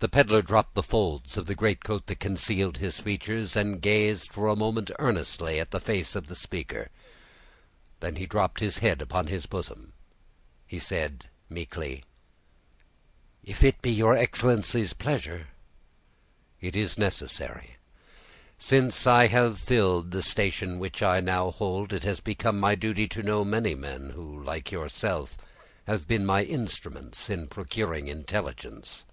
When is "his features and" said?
2.76-3.80